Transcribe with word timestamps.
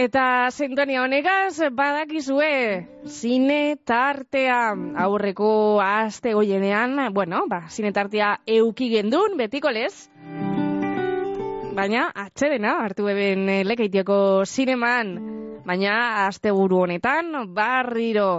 Eta 0.00 0.48
sintonia 0.48 1.02
honegaz 1.04 1.60
badakizue 1.76 2.86
zine 3.04 3.76
tartea 3.84 4.70
aurreko 5.04 5.50
aste 5.84 6.32
goienean, 6.32 7.12
bueno, 7.12 7.42
ba, 7.50 7.58
zine 7.68 7.90
tartea 7.92 8.30
euki 8.46 8.88
gendun, 8.94 9.36
betiko 9.36 9.68
lez. 9.68 10.08
Baina, 11.76 12.06
atxedena, 12.24 12.78
hartu 12.86 13.10
beben 13.10 13.44
eh, 13.52 13.60
lekeitioko 13.68 14.18
zineman, 14.46 15.12
baina 15.68 16.24
asteburu 16.24 16.80
honetan, 16.86 17.34
barriro, 17.52 18.30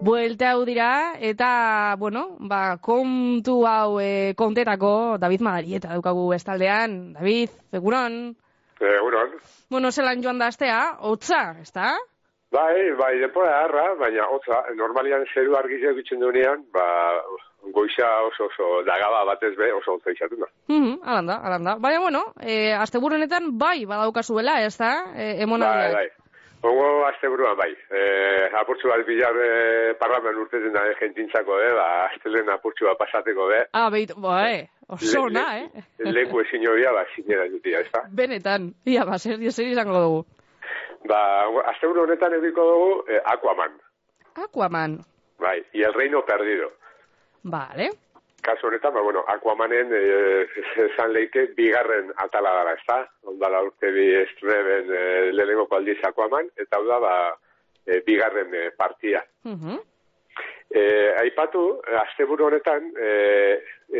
buelta 0.00 0.52
hau 0.54 0.64
dira, 0.68 0.92
eta, 1.18 1.96
bueno, 1.98 2.28
ba, 2.38 2.76
kontu 2.78 3.64
hau 3.66 3.98
e, 3.98 4.34
kontetako 4.38 4.92
David 5.18 5.42
Madarieta 5.42 5.96
daukagu 5.96 6.30
estaldean. 6.38 7.00
David, 7.18 7.64
egunon? 7.74 8.36
Egunon. 8.80 9.34
Bueno, 9.70 9.90
zelan 9.92 10.22
joan 10.22 10.38
da 10.38 10.48
astea, 10.52 10.78
hotza, 11.00 11.42
ezta? 11.62 11.96
Bai, 12.50 12.92
bai, 12.96 13.18
denpora 13.20 13.50
harra, 13.64 13.94
baina 14.00 14.24
hotza, 14.32 14.62
normalian 14.76 15.26
zeru 15.34 15.56
argizia 15.56 15.90
egitzen 15.92 16.22
duenean, 16.22 16.62
ba, 16.72 16.86
goixa 17.74 18.08
oso 18.24 18.46
oso 18.48 18.68
dagaba 18.86 19.24
batez 19.28 19.54
be 19.58 19.68
oso 19.72 19.98
hotza 19.98 20.14
izatu 20.14 20.38
da. 20.40 20.48
Mhm, 20.72 20.94
alanda, 21.04 21.40
alanda. 21.44 21.76
Baina, 21.78 22.00
bueno, 22.00 22.22
e, 22.40 22.72
asteburu 22.72 23.18
honetan 23.18 23.50
bai 23.58 23.84
badaukazuela, 23.84 24.62
ezta? 24.64 24.94
E, 25.14 25.44
bai, 25.44 25.92
bai. 25.92 26.08
Ongo 26.62 27.06
azte 27.06 27.28
buruan 27.28 27.56
bai. 27.56 27.70
E, 27.70 28.00
apurtzu 28.60 28.88
bat 28.90 29.04
bilar 29.06 29.36
e, 29.44 29.94
parlamen 30.00 30.40
urtezen 30.42 30.72
da 30.74 30.82
jentintzako, 30.98 31.60
eh? 31.62 31.70
ba, 31.76 31.86
aztelen 32.08 32.50
apurtzu 32.50 32.88
bat 32.88 32.98
pasateko, 32.98 33.46
be. 33.52 33.60
Ah, 33.72 33.90
behit, 33.94 34.16
bai, 34.16 34.66
oso 34.88 35.28
na, 35.28 35.46
eh? 35.60 35.84
Leku 35.98 36.40
ezin 36.40 36.66
hobia, 36.68 36.92
ba, 36.92 37.04
jutia, 37.14 37.80
ez 37.80 37.92
da? 37.92 38.02
Benetan, 38.10 38.72
ia, 38.84 39.04
ba, 39.04 39.18
zer, 39.18 39.38
zer 39.52 39.68
izango 39.68 40.00
dugu. 40.00 40.24
Ba, 41.08 41.20
azte 41.70 41.86
honetan 41.86 42.34
ediko 42.40 42.66
dugu 42.72 42.90
eh, 43.08 43.22
Aquaman. 43.24 43.78
Aquaman. 44.34 44.98
Bai, 45.38 45.62
y 45.72 45.82
el 45.82 45.94
reino 45.94 46.24
perdido. 46.24 46.72
Vale 47.42 47.90
kasu 48.48 48.66
honetan, 48.66 48.94
ba, 48.94 49.02
bueno, 49.02 49.24
Aquamanen 49.28 49.92
e, 49.92 50.46
esan 50.88 51.12
leike 51.12 51.48
bigarren 51.56 52.12
atala 52.16 52.54
dara, 52.60 52.74
ez 52.78 52.86
da? 52.88 53.02
Ondala 53.28 53.60
urte 53.66 53.90
bi 53.92 54.08
estreben 54.22 54.88
e, 54.88 55.02
lehenengo 55.34 55.68
aldiz 55.76 55.98
Aquaman, 56.08 56.48
eta 56.56 56.80
hau 56.80 56.86
da, 56.88 56.98
ba, 57.04 57.14
e, 57.84 58.00
bigarren 58.06 58.54
e, 58.54 58.70
partia. 58.76 59.24
Uh 59.44 59.52
-huh. 59.52 59.78
E, 60.70 60.82
aipatu, 61.20 61.80
asteburu 62.02 62.48
honetan, 62.48 62.90
e, 62.96 63.12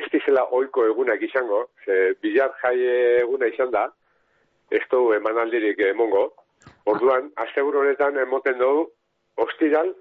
ez 0.00 0.04
dizela 0.12 0.44
oiko 0.52 0.84
egunak 0.86 1.22
izango, 1.22 1.68
ze, 1.84 2.14
bilar 2.22 2.52
jai 2.62 2.76
eguna 3.22 3.48
izan 3.48 3.72
da, 3.72 3.86
ez 4.70 4.84
du 4.90 5.12
emanaldirik 5.16 5.80
emongo, 5.88 6.26
orduan, 6.84 7.32
asteburu 7.36 7.84
honetan 7.84 8.18
emoten 8.20 8.58
dugu, 8.60 8.88
ostiral, 9.38 9.94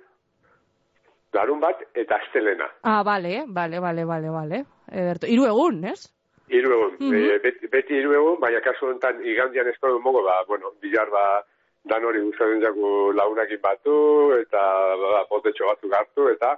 larun 1.34 1.60
bat 1.62 1.82
eta 1.94 2.20
astelena. 2.24 2.68
Ah, 2.84 3.02
bale, 3.04 3.44
bale, 3.48 3.80
bale, 3.80 4.06
bale, 4.06 4.30
bale. 4.34 4.64
Ederto, 4.92 5.28
iru 5.28 5.46
egun, 5.48 5.84
ez? 5.92 6.00
Iru 6.48 6.72
egun, 6.74 6.96
mm 7.00 7.12
-hmm. 7.12 7.42
beti, 7.44 7.68
beti 7.68 7.98
iru 8.00 8.14
egun, 8.14 8.40
baina 8.40 8.62
kasu 8.62 8.88
honetan 8.88 9.24
igandian 9.26 9.68
ez 9.68 9.76
dugu 9.82 10.00
mogo, 10.00 10.24
ba, 10.24 10.44
bueno, 10.48 10.72
bilar 10.82 11.10
ba, 11.12 11.44
dan 11.90 12.06
hori 12.06 12.22
guztaren 12.22 12.62
jaku 12.62 13.12
launakin 13.16 13.62
batu, 13.62 13.98
eta 14.42 14.62
ba, 15.02 15.12
ba 15.16 15.24
potetxo 15.30 15.70
batzuk 15.70 15.94
hartu, 15.94 16.28
eta, 16.34 16.54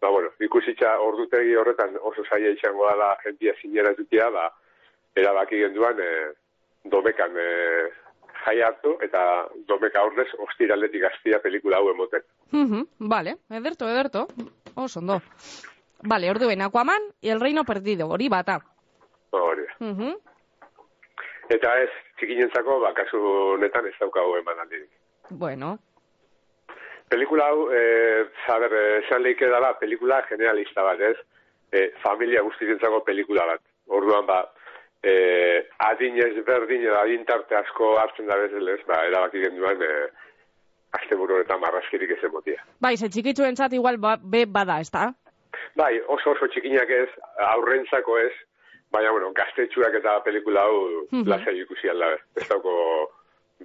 ba, 0.00 0.10
bueno, 0.10 0.30
ikusitza 0.40 0.98
ordutegi 1.00 1.56
horretan 1.56 1.98
oso 2.00 2.24
zaila 2.28 2.54
izango 2.54 2.88
dala 2.90 3.14
jentia 3.24 3.54
zinera 3.60 3.94
zutia, 3.96 4.30
ba, 4.30 4.48
erabaki 5.16 5.60
genduan, 5.64 6.00
e, 6.00 6.10
domekan, 6.92 7.36
e, 7.38 7.50
jai 8.44 8.60
hartu, 8.62 8.96
eta 9.04 9.22
domeka 9.68 10.02
horrez, 10.04 10.28
ostiraletik 10.46 11.06
aztia 11.08 11.40
pelikula 11.40 11.80
hau 11.80 11.90
emoten. 11.94 12.24
Uh 12.52 12.84
Vale, 12.98 13.38
ederto, 13.50 13.88
ederto. 13.88 14.26
Oso, 14.74 15.00
ondo. 15.00 15.20
Vale, 16.02 16.30
orduen, 16.30 16.62
Aquaman 16.62 17.02
y 17.20 17.30
el 17.30 17.40
reino 17.40 17.64
perdido, 17.64 18.08
hori 18.08 18.28
bata. 18.28 18.60
Hori. 19.30 19.64
Uh 19.80 20.14
Eta 21.52 21.74
ez, 21.82 21.90
txikinentzako, 22.18 22.78
ba, 22.80 22.94
kasu 22.96 23.20
netan 23.60 23.86
ez 23.86 23.94
daukago 24.00 24.38
eman 24.38 24.62
aldirik. 24.64 24.90
Bueno. 25.30 25.76
Pelikula 27.08 27.50
hau, 27.52 27.68
eh, 27.72 28.24
saber, 28.46 28.72
esan 29.04 29.22
leike 29.22 29.48
dala, 29.52 29.74
pelikula 29.78 30.22
generalista 30.28 30.82
bat, 30.82 31.00
ez? 31.00 31.16
Eh, 31.72 31.90
familia 32.02 32.42
guztizentzako 32.42 33.02
pelikula 33.04 33.44
bat. 33.46 33.60
Orduan, 33.88 34.26
ba, 34.26 34.40
eh, 35.02 35.68
adin 35.78 36.16
ez 36.16 36.44
berdin, 36.44 36.86
adin 36.88 37.24
tarte 37.28 37.56
asko 37.56 37.96
hartzen 38.00 38.26
da 38.26 38.38
bezalez, 38.40 38.80
ba, 38.88 39.02
erabaki 39.08 39.44
genduan, 39.44 39.82
eh, 39.82 40.08
azte 40.96 41.16
buru 41.16 41.40
eta 41.42 41.58
marrazkirik 41.58 42.10
ez 42.16 42.22
emotia. 42.24 42.64
Bai, 42.80 42.96
ze 42.96 43.08
txikitzu 43.08 43.44
entzat 43.44 43.72
igual 43.72 43.98
ba, 43.98 44.16
be 44.16 44.44
bada, 44.46 44.80
ez 44.80 44.90
da? 44.90 45.10
Bai, 45.76 46.00
oso 46.16 46.34
oso 46.34 46.48
txikinak 46.48 46.90
ez, 46.90 47.08
aurrentzako 47.50 48.18
ez, 48.18 48.32
baina, 48.94 49.12
bueno, 49.14 49.32
gaztetxuak 49.36 49.98
eta 50.00 50.20
pelikula 50.24 50.66
hau 50.68 50.76
mm 51.10 51.22
-hmm. 51.22 51.28
lasa 51.28 51.50
ikusi 51.50 51.90
alda, 51.90 52.12
ez 52.36 52.48
dauko 52.48 52.74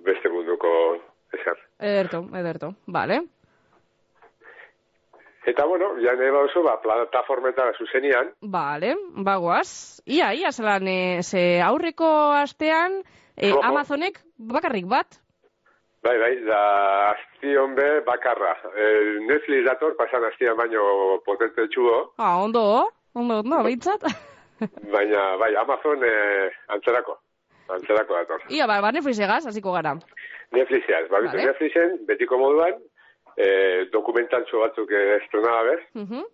beste 0.06 0.29
munduko 0.29 0.72
ezer. 1.34 1.57
Ederto, 1.79 2.25
ederto, 2.41 2.73
bale. 2.88 3.22
Eta, 5.45 5.66
bueno, 5.66 5.94
ja 6.03 6.13
neba 6.16 6.44
oso, 6.45 6.62
ba, 6.63 6.75
plataformeta 6.81 7.72
zuzenian. 7.78 8.34
Bale, 8.41 8.95
bagoaz. 9.25 10.01
Ia, 10.06 10.34
ia, 10.34 10.51
zelan, 10.51 10.88
e, 10.88 11.23
ze 11.23 11.62
aurreko 11.62 12.09
astean, 12.34 13.01
e, 13.38 13.53
Amazonek 13.63 14.19
bakarrik 14.38 14.85
bat, 14.85 15.19
Bai, 16.01 16.16
bai, 16.18 16.35
da 16.47 16.59
asti 17.12 17.56
honbe 17.59 17.88
bakarra. 18.07 18.53
E, 18.72 18.85
Netflix 19.28 19.66
dator, 19.66 19.97
pasan 20.00 20.23
astian 20.29 20.56
baino 20.56 21.19
potente 21.25 21.68
txugo. 21.68 22.13
Ah, 22.18 22.38
ondo, 22.39 22.63
ondo, 23.13 23.41
ondo, 23.44 23.63
behintzat. 23.68 24.07
Baina, 24.94 25.25
bai, 25.42 25.53
Amazon 25.56 26.03
e, 26.03 26.14
antzerako. 26.75 27.18
Antzerako 27.70 28.16
dator. 28.18 28.46
Ia, 28.50 28.68
ba, 28.68 28.80
ba 28.81 28.92
Netflix 28.92 29.20
egaz, 29.20 29.44
hasiko 29.47 29.74
gara. 29.75 29.96
Netflix 30.56 30.90
egaz, 30.90 31.06
ba, 31.09 31.22
vale. 31.22 31.46
Netflixen, 31.46 32.00
betiko 32.09 32.40
moduan, 32.42 32.80
e, 33.36 33.86
dokumentantxo 33.94 34.64
batzuk 34.64 34.92
estrenada 34.92 35.64
bez. 35.69 35.80
Uh 35.96 36.08
-huh. 36.09 36.25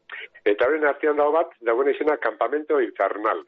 Eta 0.46 0.66
horren 0.66 0.88
artean 0.88 1.18
dago 1.18 1.32
bat, 1.32 1.54
dagoen 1.62 1.94
izena 1.94 2.18
Campamento 2.18 2.82
Infernal. 2.82 3.46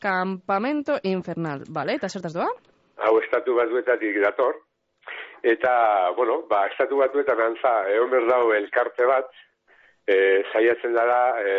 Campamento 0.00 0.98
Infernal, 1.02 1.64
bale, 1.68 1.94
eta 1.94 2.08
zertaz 2.08 2.32
doa? 2.32 2.48
Hau, 2.96 3.14
estatu 3.20 3.54
bat 3.54 3.68
duetatik 3.68 4.20
dator. 4.22 4.56
Eta, 5.42 6.10
bueno, 6.16 6.42
ba, 6.48 6.66
estatu 6.66 6.96
batuetan 7.00 7.40
antza, 7.40 7.72
egon 7.88 8.10
berdau 8.10 8.52
elkarte 8.52 9.06
bat, 9.06 9.30
e, 10.06 10.16
zaiatzen 10.52 10.92
dara, 10.94 11.20
e, 11.40 11.54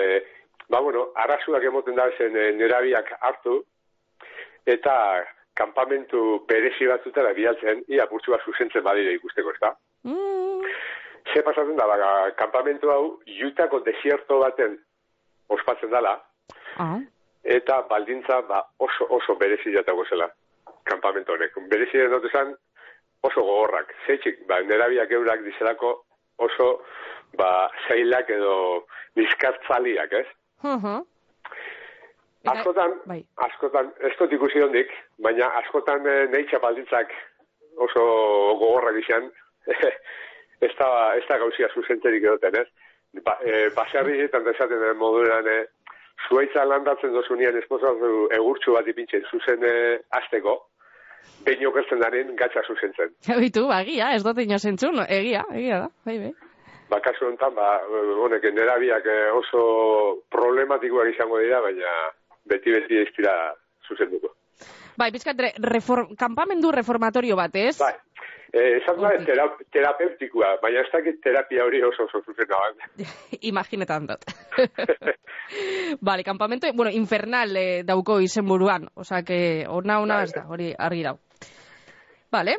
ba, 0.71 0.79
bueno, 0.79 1.09
arrazuak 1.15 1.63
emoten 1.67 1.99
da 1.99 2.07
zen 2.17 2.35
e, 2.37 2.47
nerabiak 2.55 3.11
hartu, 3.19 3.59
eta 4.65 4.95
kampamentu 5.59 6.21
perezi 6.47 6.88
batzutara 6.88 7.33
bialtzen, 7.38 7.83
ia 7.91 8.07
burtsu 8.09 8.31
bat 8.33 8.45
zuzentzen 8.47 8.85
badire 8.88 9.18
ikusteko, 9.18 9.51
ez 9.51 9.62
da? 9.62 9.73
Mm. 10.07 10.63
Ze 11.33 11.44
pasatzen 11.45 11.77
da, 11.77 11.88
ba, 11.91 12.12
kampamentu 12.39 12.91
hau, 12.94 13.06
jutako 13.39 13.81
desierto 13.85 14.39
baten 14.41 14.79
ospatzen 15.51 15.91
dala, 15.91 16.15
ah. 16.79 16.97
eta 17.44 17.81
baldintza 17.91 18.41
ba, 18.47 18.63
oso, 18.79 19.07
oso 19.19 19.35
berezi 19.35 19.75
jatako 19.75 20.07
zela, 20.09 20.31
kampamentu 20.88 21.35
honek. 21.35 21.57
Berezi 21.69 22.07
dut 22.09 22.25
esan, 22.31 22.56
oso 23.27 23.44
gogorrak. 23.44 23.91
Zeitzik, 24.07 24.45
ba, 24.47 24.62
nerabiak 24.65 25.12
eurak 25.19 25.44
dizelako 25.45 25.97
oso, 26.41 26.69
ba, 27.38 27.69
zailak 27.88 28.31
edo 28.33 28.56
bizkartzaliak, 29.19 30.15
ez? 30.24 30.29
Uh 30.63 30.78
-huh. 30.84 31.02
Askotan, 32.46 32.96
bai. 33.06 33.19
askotan, 33.38 33.92
ez 34.00 34.16
dut 34.19 34.31
ikusi 34.34 34.62
hondik, 34.66 34.90
baina 35.22 35.48
askotan 35.60 36.08
e, 36.08 36.16
nahi 36.34 36.48
txapalditzak 36.50 37.12
oso 37.86 38.06
gogorrak 38.62 38.98
izan, 39.04 39.30
ez 40.68 40.72
da, 40.80 40.90
ez 41.19 41.24
da 41.30 41.38
gauzia 41.38 41.69
zuzentzerik 41.75 42.24
edoten, 42.24 42.58
ez? 42.63 42.68
Ba, 43.25 43.38
e, 43.46 43.69
baserri 43.75 44.18
eta 44.25 44.42
desaten 44.48 44.81
den 44.81 44.98
moduran, 44.98 45.48
e, 45.48 45.60
zuaitza 46.28 46.66
landatzen 46.66 47.13
dozunean 47.13 47.58
esposatu 47.62 48.12
egurtsu 48.34 48.74
bat 48.74 48.90
ipintzen 48.90 49.25
zuzen 49.30 49.63
e, 49.68 49.74
azteko, 50.18 50.58
behin 51.46 51.68
okertzen 51.69 52.02
daren 52.02 52.36
gatsa 52.40 52.66
zuzentzen. 52.66 53.13
Egitu, 53.38 53.68
ba, 53.69 53.84
egia, 53.86 54.16
ez 54.16 54.24
dut 54.25 54.42
ino 54.42 54.58
zentzun, 54.58 54.98
egia, 55.08 55.46
egia 55.54 55.84
da, 55.86 55.92
bai, 56.10 56.18
bai. 56.25 56.34
Ba, 56.91 56.99
kasu 56.99 57.29
enten, 57.31 57.55
ba, 57.55 57.77
honek, 58.25 58.49
nerabiak 58.51 59.07
oso 59.39 59.61
problematikoak 60.33 61.13
izango 61.13 61.39
dira, 61.39 61.61
baina 61.63 61.95
beti-beti 62.51 62.99
ez 62.99 63.09
dira 63.15 63.35
zuzenduko. 63.88 64.33
Bai, 64.99 65.07
bizkat, 65.15 65.39
reform, 65.63 66.17
kampamendu 66.19 66.73
reformatorio 66.75 67.38
bat, 67.39 67.55
ez? 67.55 67.77
Bai, 67.79 67.93
Eh, 68.51 68.81
esan 68.81 68.97
da, 68.99 69.13
terapeutikoa, 69.71 70.57
baina 70.59 70.81
ez 70.83 70.89
dakit 70.91 71.21
terapia 71.23 71.63
hori 71.63 71.79
oso 71.88 72.03
oso 72.03 72.19
zuzena 72.19 72.57
bat. 72.59 73.03
Imaginetan 73.51 74.09
dut. 74.09 74.25
vale, 76.09 76.25
campamento, 76.27 76.67
bueno, 76.75 76.91
infernal 76.91 77.55
eh, 77.55 77.83
dauko 77.88 78.19
izen 78.19 78.45
buruan, 78.45 78.89
oza, 78.93 79.21
que 79.23 79.63
ona 79.69 80.01
ona 80.03 80.19
ez 80.25 80.33
da, 80.35 80.43
hori 80.51 80.73
argi 80.77 81.05
dau. 81.07 81.15
Vale. 82.31 82.57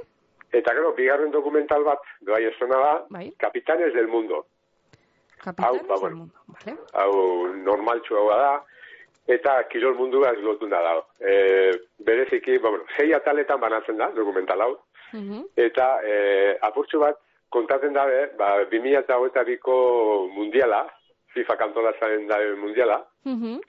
Eta 0.53 0.75
gero, 0.77 0.93
bigarren 0.95 1.31
dokumental 1.33 1.85
bat, 1.85 2.03
doai 2.21 2.45
esona 2.45 2.77
da, 2.79 3.07
Bai. 3.11 3.31
Capitanes 3.39 3.95
del 3.95 4.07
Mundo. 4.09 4.45
Kapitanes 5.43 5.81
Hau, 5.81 5.87
ba, 5.89 5.95
del 5.95 6.01
bueno. 6.01 6.17
mundo. 6.17 6.35
Vale. 6.47 6.77
Hau 6.93 7.47
normaltxu 7.65 8.17
hau 8.17 8.29
da, 8.29 8.63
eta 9.33 9.57
kirol 9.73 9.95
mundua 9.97 10.31
ez 10.35 10.43
lotuna 10.45 10.81
da. 10.83 10.93
E, 11.21 11.73
bereziki, 11.99 12.59
ba, 12.59 12.69
bueno, 12.71 12.85
sei 12.97 13.13
ataletan 13.13 13.61
banatzen 13.61 13.97
da, 13.97 14.11
dokumental 14.15 14.61
hau, 14.61 14.79
Mhm. 15.13 15.43
eta 15.57 16.01
e, 16.05 16.59
apurtxu 16.61 16.99
bat, 17.01 17.19
kontatzen 17.51 17.93
dabe, 17.93 18.31
ba, 18.39 18.65
2008ko 18.71 20.29
mundiala, 20.33 20.87
FIFA 21.35 21.57
kantolatzen 21.57 22.27
dabe 22.29 22.55
mundiala, 22.57 23.07
Mhm. 23.25 23.61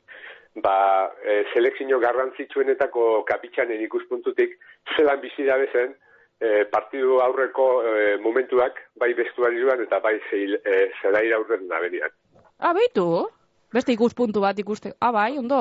ba, 0.62 1.12
e, 1.24 1.46
selekzio 1.54 2.00
garrantzitsuenetako 2.00 3.24
kapitxanen 3.26 3.82
ikuspuntutik, 3.82 4.58
zelan 4.96 5.20
bizi 5.22 5.44
dabe 5.44 5.68
zen, 5.72 5.96
e, 6.42 6.66
partidu 6.72 7.20
aurreko 7.22 7.68
e, 7.84 8.18
momentuak, 8.24 8.80
bai 9.00 9.14
bestuarioan 9.14 9.82
eta 9.86 10.00
bai 10.00 10.20
zeil, 10.30 10.56
e, 10.64 10.92
zelaira 11.02 11.38
aurren 11.38 11.68
nabenian. 11.68 12.14
Ah, 12.60 12.74
beitu? 12.74 13.28
Beste 13.74 13.94
ikuspuntu 13.96 14.42
bat 14.44 14.60
ikuste. 14.60 14.94
Ah, 15.02 15.12
bai, 15.12 15.38
ondo. 15.38 15.60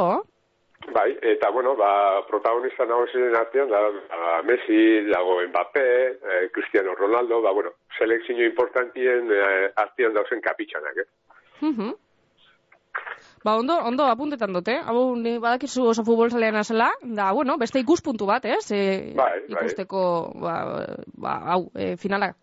Bai, 0.90 1.16
eta 1.22 1.50
bueno, 1.50 1.76
ba, 1.76 2.22
protagonista 2.26 2.84
nagusien 2.84 3.36
artean, 3.38 3.70
da, 3.70 3.80
ba, 4.10 4.42
Messi, 4.42 5.06
dago 5.10 5.38
Mbappé, 5.48 5.84
eh, 6.10 6.48
Cristiano 6.52 6.94
Ronaldo, 6.94 7.40
ba, 7.40 7.52
bueno, 7.52 7.70
selekzio 7.98 8.44
importantien 8.44 9.30
eh, 9.30 9.70
artean 9.76 10.14
dauzen 10.14 10.40
kapitxanak, 10.40 10.96
eh? 11.04 11.06
Mhm. 11.60 11.94
Ba, 13.44 13.56
ondo, 13.58 13.74
ondo 13.82 14.04
apuntetan 14.06 14.52
dute. 14.52 14.76
Hau, 14.78 15.16
badakizu 15.42 15.84
oso 15.90 16.04
futbol 16.04 16.30
zalean 16.30 16.56
azela, 16.56 16.90
da, 17.02 17.32
bueno, 17.32 17.56
beste 17.58 17.80
ikuspuntu 17.80 18.26
bat, 18.26 18.44
ez? 18.44 18.70
E, 18.70 19.14
Bai, 19.16 19.40
bai. 19.40 19.46
ikusteko, 19.48 20.32
ba, 20.40 20.54
ba, 21.16 21.32
hau, 21.52 21.70
e, 21.74 21.96
finala. 21.96 22.34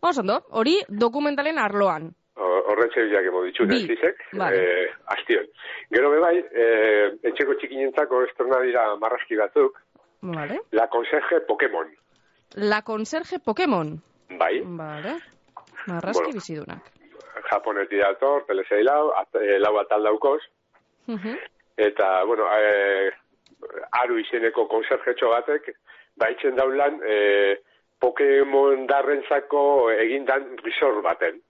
Oso 0.00 0.20
ondo, 0.20 0.40
hori 0.50 0.80
dokumentalen 0.88 1.58
arloan. 1.58 2.10
O- 2.40 2.62
Horretxe 2.70 3.02
bilak 3.04 3.26
emo 3.28 3.42
Bi, 3.42 3.52
nezizek, 3.66 4.16
bai. 4.32 4.54
eh, 4.56 4.88
astion. 5.06 5.44
Gero 5.90 6.10
be 6.10 6.18
bai, 6.22 6.36
eh, 6.38 7.18
etxeko 7.22 7.54
txikinentzako 7.60 8.22
estrona 8.24 8.60
dira 8.62 8.96
marraski 8.96 9.36
batzuk, 9.36 9.78
Vale. 10.22 10.60
La 10.72 10.86
Conserje 10.88 11.40
Pokémon, 11.48 11.86
La 12.56 12.82
conserje 12.82 13.38
Pokémon. 13.38 14.00
bai, 14.38 14.60
Vale. 14.64 15.18
Marraski 15.86 16.22
Bueno. 16.24 16.34
bizidunak. 16.34 16.82
Japonetik 17.50 18.00
dator, 18.00 18.44
telesei 18.46 18.82
lau, 18.82 19.10
at, 19.18 19.34
eh, 19.34 19.58
lau 19.58 19.76
atal 19.78 20.02
daukoz, 20.02 20.40
Mhm. 21.06 21.38
eta, 21.76 22.24
bueno, 22.24 22.46
eh, 22.56 23.10
aru 24.02 24.18
izeneko 24.18 24.68
konserjetxo 24.68 25.28
batek, 25.28 25.74
baitzen 26.16 26.56
daulan, 26.56 27.00
eh, 27.04 27.56
Pokemon 28.00 28.86
darrentzako 28.88 29.90
egindan 29.92 30.56
risor 30.64 31.02
baten. 31.04 31.40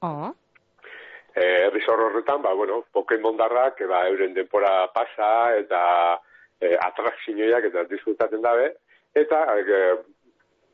Oh. 0.00 0.32
E, 1.36 1.68
risor 1.74 2.00
horretan, 2.00 2.40
ba, 2.42 2.54
bueno, 2.56 2.84
Pokemon 2.92 3.36
darrak, 3.36 3.82
ba, 3.88 4.06
euren 4.08 4.32
denpora 4.34 4.86
pasa, 4.94 5.28
eta 5.58 5.80
e, 6.60 6.72
atrakzinoiak 6.80 7.68
eta 7.68 7.84
disfrutaten 7.90 8.40
dabe, 8.40 8.70
eta, 9.12 9.42
e, 9.60 9.82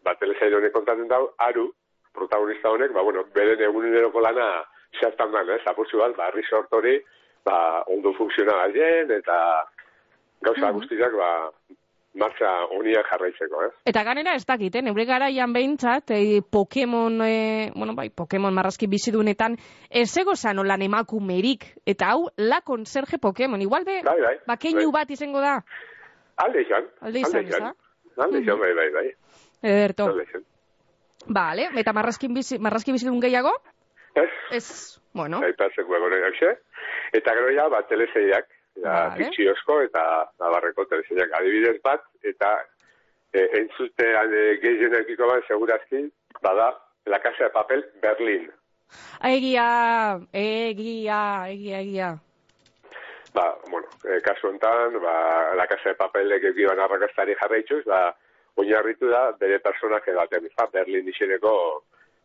ba, 0.07 0.15
telesail 0.21 0.55
honek 0.61 0.75
kontaten 0.77 1.11
dau, 1.11 1.25
aru, 1.49 1.67
protagonista 2.15 2.71
honek, 2.71 2.93
ba, 2.93 3.03
bueno, 3.03 3.25
beren 3.35 3.61
eguneroko 3.61 4.21
lana 4.21 4.65
zertan 5.01 5.33
dan, 5.33 5.49
ez, 5.51 5.63
apurtzu 5.67 5.99
bat, 5.99 6.15
ba, 6.17 6.31
resort 6.31 6.73
hori, 6.73 6.99
ba, 7.45 7.83
ondo 7.89 8.13
funksiona 8.15 8.59
gaien, 8.67 9.11
eta 9.11 9.67
gauza 10.43 10.67
Mhm. 10.69 10.75
guztiak, 10.79 11.13
ba, 11.17 11.51
martxa 12.15 12.67
honia 12.77 13.01
jarraitzeko, 13.09 13.63
ez? 13.65 13.71
Eta 13.87 14.03
ganera 14.05 14.35
ez 14.35 14.45
dakit, 14.45 14.75
eh? 14.77 14.83
neure 14.83 15.07
garaian 15.07 15.51
behintzat, 15.53 16.11
e, 16.11 16.43
Pokemon, 16.43 17.23
e, 17.25 17.71
bueno, 17.75 17.95
bai, 17.95 18.11
Pokemon 18.11 18.53
marrazki 18.53 18.87
bizidunetan, 18.87 19.57
ez 19.89 20.15
ego 20.19 20.35
zan 20.37 20.59
olan 20.59 20.83
emakumerik, 20.83 21.65
eta 21.87 22.11
hau, 22.13 22.29
la 22.37 22.61
conserje 22.61 23.17
Pokemon, 23.19 23.63
igual 23.63 23.85
be, 23.85 24.03
Bai, 24.05 24.21
bai. 24.21 24.37
bakeinu 24.47 24.93
bai. 24.93 25.01
bat 25.03 25.11
izango 25.11 25.41
da, 25.41 25.65
Alde 26.37 26.63
izan. 26.63 26.85
alde 27.01 27.21
izan, 27.21 27.47
eza? 27.47 27.75
Alde 28.19 28.41
izan, 28.41 28.59
bai, 28.61 28.75
bai, 28.75 28.91
bai. 28.93 29.09
Ederto. 29.63 30.05
Alde 30.05 30.25
izan. 30.29 30.45
Vale, 31.27 31.69
eta 31.79 31.93
marrazkin 31.93 32.35
bizi, 32.35 32.59
marrazki 32.59 32.93
bizidun 32.93 33.21
gehiago? 33.21 33.53
Ez? 34.15 34.31
Ez, 34.53 34.67
bueno, 35.15 35.41
aipatzeko 35.47 35.97
egon 35.97 36.17
egin 36.19 36.57
Eta 37.13 37.35
gero 37.37 37.53
ja, 37.55 37.69
ba, 37.69 37.83
teleseiak, 37.89 38.49
ja, 38.83 38.93
Vale. 38.93 39.25
fikziozko 39.25 39.81
eta 39.83 40.03
nabarreko 40.41 40.85
teleseiak 40.91 41.33
adibidez 41.39 41.79
bat, 41.85 42.05
eta 42.23 42.53
e, 43.33 43.47
entzutean 43.61 44.35
e, 44.35 44.43
gehienekiko 44.63 45.29
bat, 45.29 45.47
segurazki, 45.49 46.09
bada, 46.43 46.73
La 47.07 47.19
Casa 47.21 47.45
de 47.45 47.51
Papel, 47.51 47.85
Berlin. 48.03 48.51
egia, 49.25 50.21
egia, 50.33 51.49
egia, 51.49 51.81
egia. 51.81 52.11
Ba, 53.35 53.47
bueno, 53.71 53.89
e, 54.05 54.21
kasu 54.21 54.49
honetan, 54.49 55.01
ba, 55.01 55.55
La 55.57 55.67
Casa 55.67 55.91
de 55.91 55.95
Papelek 55.97 56.45
egiban 56.53 56.81
arrakastari 56.81 57.35
jarraituz, 57.41 57.85
ba, 57.89 58.11
oinarritu 58.57 59.09
da 59.09 59.33
bere 59.41 59.59
personaje 59.59 60.13
baten, 60.15 60.49
ba, 60.57 60.67
Berlin 60.73 61.09
izeneko 61.09 61.85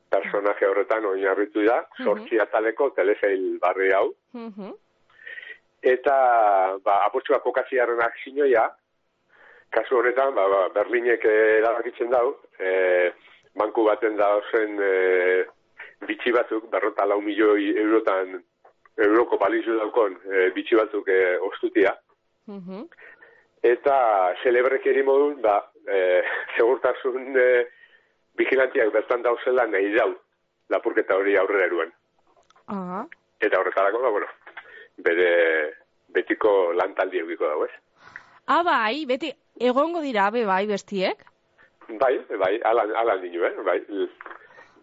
personaje 0.10 0.68
horretan 0.68 1.06
oinarritu 1.06 1.64
da, 1.66 1.82
Mhm. 2.00 2.04
sortzi 2.04 2.40
ataleko 2.40 2.90
teleseil 2.96 3.60
barri 3.60 3.92
hau, 3.92 4.14
Mhm. 4.34 4.74
eta 5.84 6.18
ba, 6.84 7.06
apurtxua 7.06 7.40
kokatziaren 7.40 8.02
akzinoia, 8.02 8.70
kasu 9.70 9.98
honetan, 9.98 10.34
ba, 10.36 10.48
ba, 10.48 10.70
Berlinek 10.70 11.26
eh, 11.26 11.58
erabakitzen 11.60 12.10
dau, 12.10 12.38
e, 12.60 13.12
banku 13.56 13.84
baten 13.84 14.16
dauzen 14.18 14.80
e, 14.82 15.46
bitxi 16.08 16.32
batzuk, 16.32 16.70
berrota 16.70 17.06
lau 17.06 17.20
milioi 17.22 17.74
eurotan, 17.78 18.44
euroko 18.98 19.38
balizu 19.38 19.78
daukon 19.78 20.18
e, 20.26 20.50
bitxi 20.56 20.76
batzuk 20.76 21.08
e, 21.08 21.38
ostutia. 21.52 21.96
Mhm. 22.48 22.86
Eta 23.64 24.34
celebreki 24.44 25.04
modun, 25.04 25.42
ba, 25.42 25.60
e, 25.88 26.22
segurtasun 26.58 27.34
e, 27.38 27.48
vigilantiak 28.38 28.92
bertan 28.94 29.24
dauzela 29.26 29.66
nahi 29.68 29.94
dau, 29.96 30.12
lapurketa 30.70 31.16
hori 31.18 31.38
aurrera 31.38 31.66
eruen. 31.66 31.94
Ah, 32.68 33.06
Eta 33.40 33.60
horretarako, 33.60 34.02
ba, 34.02 34.10
bueno, 34.12 34.28
bere 35.06 35.30
betiko 36.14 36.74
lantaldi 36.74 37.20
eukiko 37.22 37.48
dago, 37.48 37.66
ez? 37.66 37.76
ah, 38.48 38.64
bai, 38.64 39.06
beti, 39.06 39.32
egongo 39.60 40.02
dira, 40.02 40.30
be, 40.32 40.46
bai, 40.46 40.66
bestiek? 40.68 41.22
Bai, 41.88 42.14
bai, 42.40 42.54
alan, 42.66 42.92
alan 42.96 43.22
dinu, 43.22 43.44
eh? 43.46 43.54
Bai, 43.66 43.80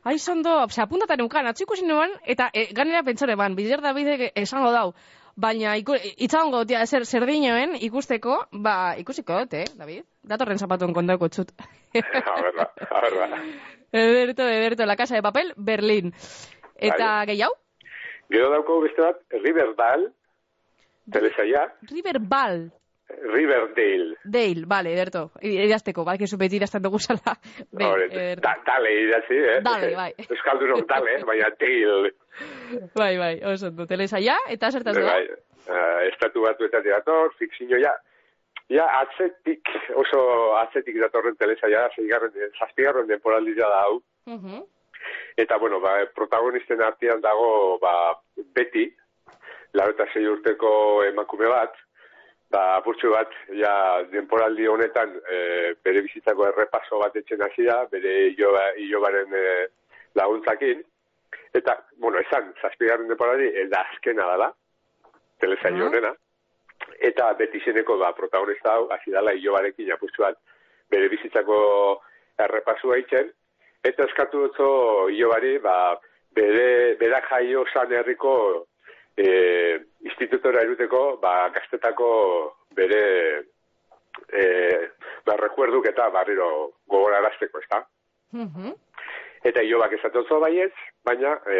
Ai, 0.04 0.18
zondo, 0.18 0.52
ose, 0.66 0.82
apuntatan 0.82 1.22
eukan, 1.24 1.46
atxiko 1.48 1.74
nuen, 1.82 2.12
eta 2.24 2.50
e, 2.52 2.66
ganera 2.76 3.02
pentsore 3.02 3.36
ban, 3.40 3.54
bider 3.56 3.80
Davidek 3.80 4.32
esango 4.36 4.70
dau, 4.72 4.92
baina 5.36 5.76
iku, 5.76 5.96
itzagongo 5.98 6.64
tia, 6.68 6.84
zer, 6.86 7.04
zer 7.06 7.26
dinoen 7.26 7.74
ikusteko, 7.86 8.38
ba, 8.52 8.94
ikusiko 9.00 9.40
dut, 9.42 9.56
eh, 9.58 9.66
David? 9.78 10.06
Datorren 10.22 10.58
zapatuen 10.58 10.94
kontako 10.94 11.28
txut. 11.28 11.52
a 11.98 12.36
ver, 12.40 12.52
ba, 12.56 12.68
a 12.90 13.00
ver, 13.04 13.18
ba. 13.18 13.42
Ederto, 13.94 14.46
ederto, 14.48 14.86
La 14.86 14.96
Casa 14.96 15.14
de 15.14 15.22
Papel, 15.22 15.52
Berlin. 15.56 16.12
Eta 16.76 17.10
Bai. 17.20 17.26
gehiago? 17.32 17.54
Gero 18.30 18.48
dauko 18.50 18.80
beste 18.82 19.02
bat, 19.02 19.20
Riverdale, 19.30 20.08
telesaia, 21.12 21.68
Riverbal. 21.90 22.72
Riverdale. 23.08 24.16
Dale, 24.24 24.64
vale, 24.66 24.92
ederto. 24.94 25.30
Idazteko, 25.40 26.04
bai, 26.04 26.16
que 26.18 26.28
beti 26.40 26.56
idazten 26.56 26.82
dugu 26.82 26.98
zala. 26.98 27.36
Be, 27.70 27.84
Hore, 27.84 28.36
da, 28.40 28.54
dale 28.66 28.92
idatzi, 29.02 29.36
eh? 29.36 29.60
Dale, 29.62 29.90
bai. 29.96 30.12
Euskaldunok 30.28 30.86
dale, 30.88 31.18
baina 31.24 31.50
Dale. 31.60 32.14
Bai, 32.94 33.16
bai, 33.18 33.34
oso 33.52 33.68
ondo. 33.68 33.86
Telesaia, 33.86 34.36
eta 34.48 34.70
zertaz 34.70 34.96
da? 34.96 35.04
Bai, 35.04 35.28
uh, 35.68 36.00
estatu 36.08 36.42
batuetatik 36.42 36.90
dator, 36.90 37.34
fikzio, 37.38 37.78
ja, 37.78 37.92
ja, 38.72 38.88
atzetik, 39.02 39.68
oso 39.94 40.56
atzetik 40.56 40.98
datorren 41.00 41.36
telesaia, 41.36 41.88
zeigarren, 41.94 42.32
zazpigarren 42.58 43.06
denporaldia 43.06 43.68
da 43.68 43.84
hau, 43.84 44.02
Mhm. 44.26 44.62
Eta, 45.36 45.58
bueno, 45.58 45.80
ba, 45.80 45.98
protagonisten 46.14 46.80
artean 46.82 47.20
dago, 47.20 47.78
ba, 47.78 48.18
beti, 48.54 48.86
lau 49.74 49.88
eta 49.90 50.06
sei 50.12 50.26
urteko 50.30 51.02
emakume 51.04 51.48
bat, 51.50 51.74
ba, 52.50 52.62
apurtxo 52.78 53.10
bat, 53.12 53.30
ja, 53.58 53.74
denporaldi 54.12 54.66
honetan, 54.70 55.14
e, 55.30 55.38
bere 55.84 56.02
bizitzako 56.06 56.48
errepaso 56.48 57.00
bat 57.02 57.16
etxen 57.16 57.42
hasi 57.42 57.66
da, 57.68 57.84
bere 57.92 58.14
iloba, 58.32 58.64
ilobaren 58.86 59.32
e, 59.38 59.44
laguntzakin, 60.18 60.82
eta, 61.54 61.78
bueno, 61.98 62.20
esan, 62.22 62.52
zazpigarren 62.62 63.08
denporaldi, 63.10 63.50
eta 63.64 63.84
azkena 63.90 64.26
dala, 64.32 64.50
telesail 65.40 65.80
Ah. 65.80 65.86
honena, 65.86 66.12
eta 66.98 67.32
beti 67.38 67.60
zeneko, 67.64 67.98
ba, 67.98 68.12
protagonista 68.12 68.74
hau, 68.74 68.88
hasi 68.90 69.10
dala 69.10 69.32
ilobarekin 69.32 69.92
apurtxo 69.92 70.22
bat, 70.22 70.38
bere 70.90 71.08
bizitzako 71.08 71.56
errepasua 72.38 72.98
itzen, 72.98 73.30
eta 73.84 74.04
eskatu 74.08 74.46
dutzo 74.46 75.08
Iobari, 75.10 75.58
ba, 75.58 75.98
bere, 76.34 76.94
bera 77.00 77.20
jaio 77.28 77.64
san 77.72 77.92
herriko 77.92 78.66
e, 79.16 79.80
institutora 80.04 80.62
eruteko, 80.62 81.18
ba, 81.22 81.48
gaztetako 81.54 82.08
bere 82.74 83.02
e, 84.30 84.44
ba, 85.26 85.36
rekuerduk 85.40 85.86
eta 85.90 86.08
barriro 86.14 86.48
gogorarazteko, 86.90 87.62
ez 87.62 87.70
da? 87.70 87.82
Mhm. 88.34 88.74
Eta 89.44 89.62
ilobak 89.62 89.92
esatotzo 89.98 90.38
baietz, 90.40 90.74
baina 91.04 91.34
e, 91.52 91.58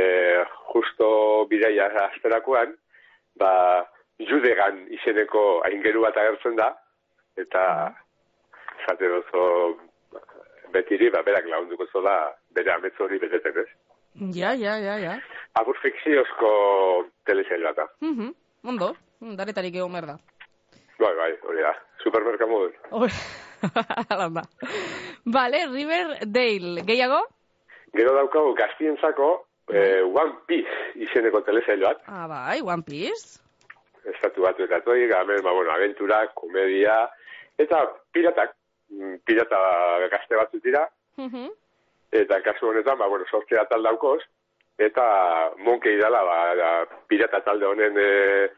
justo 0.73 1.09
bidaia 1.51 1.91
asterakoan, 2.09 2.73
ba, 3.39 3.53
judegan 4.19 4.87
izeneko 4.95 5.61
aingeru 5.67 6.05
bat 6.07 6.17
agertzen 6.17 6.57
da, 6.57 6.71
eta 7.37 7.65
esate 8.81 9.11
dozo 9.11 9.45
betiri, 10.75 11.11
ba, 11.11 11.23
berak 11.23 11.47
lagunduko 11.51 11.87
zola 11.93 12.17
bere 12.57 12.73
ametz 12.75 12.97
hori 13.01 13.19
beteten, 13.23 13.59
ez? 13.63 13.69
Ja, 14.35 14.55
ja, 14.55 14.77
ja, 14.79 14.99
ja. 14.99 15.19
Agur 15.55 15.77
fikziozko 15.83 16.51
telesail 17.27 17.63
bat 17.63 17.77
da. 17.77 17.87
Mhm. 18.03 18.33
Ondo, 18.67 18.95
daretarik 19.39 19.75
egon 19.77 19.93
behar 19.93 20.07
da. 20.07 20.17
Bai, 20.99 21.15
bai, 21.19 21.31
hori 21.47 21.63
da. 21.63 21.73
Supermerka 22.03 22.47
modun. 22.47 22.73
Hala 24.11 24.29
da. 24.31 24.43
Vale, 25.25 25.67
Riverdale. 25.73 26.83
Gehiago? 26.87 27.21
Gero 27.95 28.15
daukagu 28.17 28.55
gaztientzako 28.59 29.29
eh, 29.71 30.03
One 30.03 30.35
Piece 30.47 30.93
izeneko 31.07 31.41
telesail 31.47 31.81
bat. 31.87 32.03
Ah, 32.07 32.27
bai, 32.29 32.61
One 32.63 32.83
Piece. 32.83 33.41
estatu 34.05 34.43
batuetatik, 34.45 35.13
hemen, 35.17 35.41
ba, 35.43 35.53
bueno, 35.57 35.71
aventura, 35.73 36.19
komedia, 36.37 37.09
eta 37.57 37.79
piratak, 38.13 38.51
mm, 38.93 39.15
pirata 39.25 39.57
gazte 40.13 40.37
batzuk 40.37 40.61
dira, 40.63 40.83
Mhm. 41.17 41.47
eta 42.13 42.43
kasu 42.43 42.67
honetan, 42.69 42.99
ba, 42.99 43.07
bueno, 43.09 43.25
sortzea 43.31 43.63
atal 43.63 43.83
daukoz, 43.83 44.21
eta 44.79 45.05
monkei 45.65 45.99
dala, 46.01 46.23
ba, 46.25 46.39
pirata 47.09 47.41
talde 47.47 47.67
honen 47.67 47.99
e, 47.99 48.49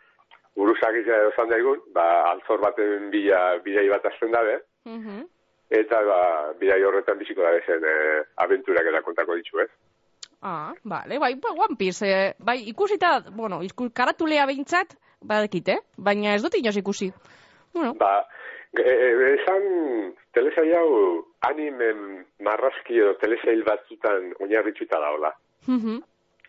buruzak 0.57 0.95
izan 1.03 1.27
edo 1.27 1.47
daigun, 1.51 1.81
ba, 1.93 2.07
altzor 2.33 2.61
baten 2.61 3.11
bila, 3.11 3.59
bidei 3.65 3.89
bat 3.89 4.05
azten 4.07 4.33
dabe, 4.33 4.61
Mhm. 4.87 5.27
eta 5.71 6.03
ba, 6.03 6.53
bidei 6.61 6.83
horretan 6.85 7.19
biziko 7.19 7.43
da 7.43 7.53
zen 7.67 7.85
e, 7.85 8.23
aventurak 8.37 8.87
eta 8.87 9.03
kontako 9.03 9.35
ditu, 9.35 9.61
ez? 9.61 9.71
Ah, 10.43 10.73
vale, 10.85 11.19
bai, 11.19 11.35
ba, 11.35 11.49
One 11.53 11.77
Piece, 11.77 12.07
eh, 12.07 12.35
bai, 12.39 12.69
ikusita, 12.69 13.21
bueno, 13.33 13.63
isku, 13.63 13.91
karatulea 13.93 14.47
behintzat, 14.47 14.97
badekit, 15.21 15.69
eh? 15.69 15.79
Baina 15.97 16.35
ez 16.35 16.43
dut 16.43 16.55
inoz 16.55 16.77
ikusi. 16.77 17.11
Bueno, 17.75 17.95
Ba, 17.95 18.27
e, 18.73 18.83
e, 18.83 19.35
esan 19.35 20.15
telesail 20.33 20.75
hau 20.77 21.25
animen 21.49 22.27
marrazki 22.41 22.99
edo 23.01 23.15
telesail 23.21 23.65
batzutan 23.65 24.33
oinarrituta 24.41 25.01
daola. 25.01 25.33
Mhm. 25.67 26.03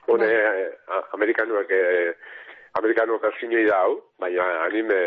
Hone, 0.07 0.23
eh, 0.25 0.69
a- 0.87 1.05
amerikanuak, 1.13 1.69
eh, 1.71 2.13
amerikanuak 2.79 3.23
arzinoi 3.23 3.65
da 3.65 3.79
hau, 3.81 4.01
baina 4.19 4.45
anime 4.63 4.99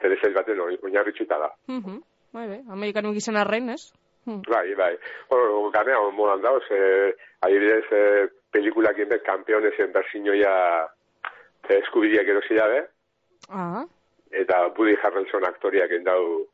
telesail 0.00 0.32
baten 0.34 0.60
oin- 0.60 0.78
oinarrituta 0.82 1.38
da. 1.38 1.50
Mhm. 1.68 2.00
Bai, 2.32 2.48
bai, 2.48 2.62
amerikanu 2.70 3.12
gizan 3.12 3.36
arren, 3.36 3.68
ez? 3.70 3.92
Hmm. 4.24 4.40
Bai, 4.48 4.74
bai. 4.74 4.96
Hor, 5.30 5.70
ganea, 5.72 5.98
modan 6.12 6.40
dauz, 6.42 6.62
eh, 6.70 7.12
adibidez, 7.40 7.84
eh, 7.92 8.28
pelikulak 8.50 8.98
inbet 8.98 9.22
kampeonesen 9.22 9.92
berzinoia 9.92 10.88
eh, 11.68 11.78
eskubidiak 11.82 12.26
erosi 12.28 12.54
dabe, 12.54 12.86
Ah, 13.48 13.84
eta 14.30 14.66
Woody 14.76 14.96
Harrelson 15.02 15.44
aktoriak 15.44 15.90
endau 15.92 16.46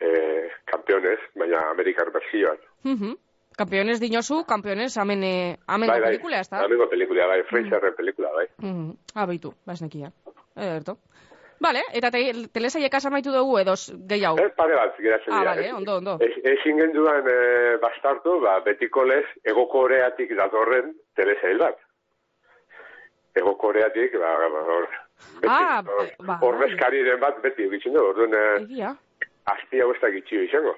eh, 0.00 0.50
kampeones, 0.64 1.20
baina 1.36 1.60
amerikar 1.70 2.10
berzioan. 2.10 2.58
mhm. 2.84 3.14
Campeones 3.14 3.31
dinosu, 4.00 4.44
campeones 4.46 4.96
amen, 4.98 5.22
eh, 5.24 5.58
amengo 5.66 5.92
bai, 5.92 6.00
bai. 6.00 6.10
pelikula, 6.10 6.40
ez 6.40 6.48
da? 6.50 6.64
Amengo 6.64 6.88
pelikula, 6.88 7.26
bai, 7.26 7.42
Fraserren 7.44 7.94
pelikula, 7.96 8.30
bai. 8.32 8.46
Mhm. 8.58 8.96
Ah, 9.14 9.26
baitu, 9.26 9.54
basnekia. 9.66 10.12
Ederto. 10.56 10.98
Vale, 11.60 11.82
eta 11.94 12.10
te, 12.10 12.48
telesaiek 12.52 12.92
amaitu 13.06 13.30
dugu 13.30 13.58
edo 13.58 13.74
gehiago. 14.08 14.38
Eh, 14.40 14.48
pare 14.56 14.74
bat, 14.74 14.96
geratzen 14.98 15.32
Ah, 15.32 15.38
dira. 15.38 15.50
vale, 15.54 15.66
Ez- 15.68 15.74
ondo, 15.74 15.96
ondo. 15.96 16.16
Ez, 16.20 16.32
ezin 16.42 16.76
genduan 16.78 17.24
eh, 17.28 17.76
bastartu, 17.80 18.40
ba, 18.40 18.58
betiko 18.60 19.04
lez, 19.04 19.24
ego 19.44 19.68
koreatik 19.68 20.34
datorren 20.36 20.96
telesail 21.14 21.58
bat. 21.58 21.76
Ego 23.34 23.56
koreatik, 23.58 24.12
ba, 24.18 24.32
ba, 24.50 24.60
hor, 24.66 24.88
beti, 25.40 25.46
Ah, 25.48 25.82
hor, 25.86 26.10
ba, 26.26 26.38
ordezkariren 26.42 27.20
bat 27.20 27.40
beti 27.42 27.62
egitzen 27.62 27.94
du, 27.94 28.00
orduan, 28.00 28.34
eh, 28.34 28.82
hau 29.46 29.92
ez 29.94 30.00
da 30.02 30.10
gitxio 30.10 30.42
izango. 30.42 30.74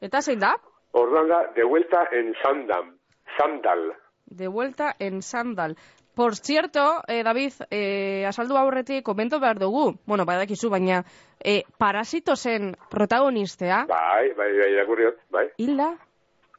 Eta 0.00 0.22
zein 0.22 0.40
da? 0.40 0.54
Orduan 0.98 1.28
da, 1.28 1.52
de 1.54 1.64
vuelta 1.64 2.08
en 2.10 2.34
Sandam, 2.42 2.98
Sandal. 3.38 3.92
De 4.26 4.48
vuelta 4.48 4.94
en 4.98 5.22
Sandal. 5.22 5.76
Por 6.14 6.34
cierto, 6.34 7.02
eh, 7.06 7.22
David, 7.22 7.52
eh, 7.70 8.26
asaldu 8.26 8.56
aurretik 8.56 9.04
komento 9.04 9.38
behar 9.38 9.60
dugu. 9.60 10.00
Bueno, 10.06 10.24
badakizu, 10.26 10.68
baina 10.70 11.04
eh, 11.38 11.62
parasitosen 11.78 12.74
protagonistea, 12.90 13.84
Bai, 13.86 14.32
bai, 14.34 14.50
bai, 14.58 14.72
irakurriot, 14.72 15.20
bai. 15.30 15.46
Hilda? 15.56 15.92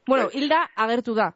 Bueno, 0.07 0.29
Bai. 0.29 0.37
Hilda 0.39 0.61
agertu 0.75 1.13
da. 1.15 1.33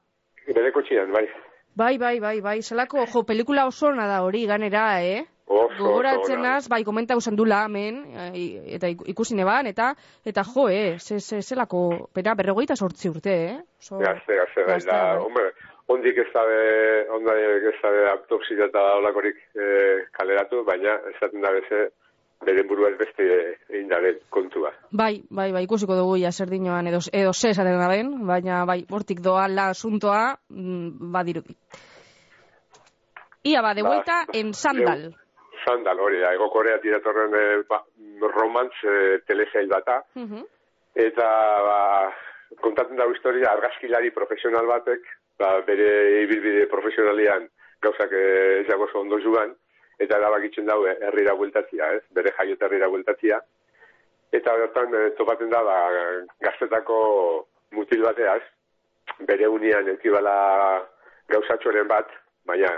Bereko 0.47 0.81
txian, 0.87 1.11
bai. 1.11 1.27
Bai, 1.75 1.97
bai, 1.97 2.19
bai, 2.19 2.39
bai, 2.39 2.61
zelako, 2.61 3.05
jo, 3.05 3.25
pelikula 3.25 3.67
oso 3.67 3.91
da 3.93 4.23
hori 4.23 4.45
ganera, 4.45 5.03
eh? 5.03 5.25
Oso, 5.45 5.75
Gogoratzen 5.77 6.39
naz, 6.41 6.69
bai, 6.71 6.83
komenta 6.87 7.17
usan 7.19 7.35
dula, 7.35 7.65
hemen, 7.65 7.97
eh, 8.15 8.75
eta 8.77 8.87
iku- 8.87 9.05
ikusi 9.11 9.35
neban, 9.35 9.67
eta, 9.67 9.89
eta 10.25 10.43
jo, 10.43 10.69
eh, 10.69 10.97
ze, 10.99 11.19
ze, 11.19 11.41
zelako, 11.41 12.09
pera, 12.13 12.33
berrogeita 12.33 12.75
sortzi 12.75 13.09
urte, 13.09 13.33
eh? 13.49 13.57
Oso, 13.79 13.97
Gazte, 13.99 14.35
gazte, 14.39 14.63
bai, 14.65 14.79
da, 14.85 15.01
bai. 15.15 15.17
hombre, 15.25 15.51
ondik 15.87 16.17
ez 16.17 16.29
dabe, 16.33 16.61
ondik 17.11 17.67
ez 17.73 17.75
dabe 17.81 18.05
autopsia 18.11 18.65
eta 18.69 18.85
olakorik 19.01 19.35
eh, 19.55 20.05
kaleratu, 20.11 20.63
baina 20.63 20.95
esaten 21.11 21.41
da 21.41 21.51
beze, 21.51 21.89
beren 22.45 22.67
burua 22.67 22.89
ez 22.89 22.97
beste 22.97 23.27
egin 23.69 23.89
dabe 23.89 24.19
kontua. 24.29 24.71
Bai, 24.91 25.23
bai, 25.29 25.51
bai, 25.51 25.63
ikusiko 25.63 25.95
dugu 25.95 26.17
ja 26.23 26.31
zer 26.31 26.49
dinoan 26.49 26.87
edo, 26.87 26.99
edo 27.11 27.33
ze 27.33 27.49
esaten 27.49 27.79
den, 27.89 28.25
baina 28.27 28.63
bai, 28.65 28.85
hortik 28.89 29.19
doala 29.19 29.69
asuntoa, 29.75 30.37
mm, 30.49 31.11
badirudi. 31.11 31.55
Ia 33.43 33.61
ba, 33.61 33.73
de 33.73 33.83
Ba, 33.83 33.89
vuelta 33.89 34.25
en 34.31 34.53
Sandal. 34.53 35.15
Sandal, 35.65 35.99
hori 35.99 36.19
da, 36.19 36.33
ego 36.33 36.49
korea 36.51 36.77
tiratorren 36.83 37.33
eh, 37.39 37.63
ba, 37.69 37.81
romantz 38.35 38.75
eh, 38.83 39.19
telesail 39.27 39.67
bata, 39.67 40.03
Mhm. 40.15 40.45
eta 40.95 41.27
ba, 41.67 42.13
kontatzen 42.61 42.97
dago 42.97 43.11
historia 43.13 43.51
argazkilari 43.51 44.11
profesional 44.11 44.65
batek, 44.67 45.01
ba, 45.39 45.59
bere 45.67 46.21
ibilbide 46.23 46.67
profesionalian 46.67 47.47
gauzak 47.81 48.11
eh, 48.13 48.61
ez 48.61 48.67
dago 48.67 48.85
oso 48.85 48.99
ondo 48.99 49.19
jugan, 49.19 49.55
eta 49.99 50.17
erabakitzen 50.17 50.65
dago 50.65 50.87
eh, 50.87 50.97
herrira 51.01 51.33
bueltatzia, 51.33 51.93
ez? 51.97 52.03
Bere 52.11 52.31
jaiot 52.37 52.61
herrira 52.61 52.87
bueltatzia. 52.87 53.39
Eta 54.33 54.55
bertan 54.57 54.93
eh, 54.95 55.09
topatzen 55.17 55.49
da 55.49 55.61
ba, 55.63 55.77
gaztetako 56.41 57.47
mutil 57.71 58.01
bateaz, 58.03 58.41
bere 59.27 59.47
unian 59.47 59.87
eukibala 59.87 60.35
gauzatxoren 61.29 61.87
bat, 61.87 62.09
baina 62.45 62.69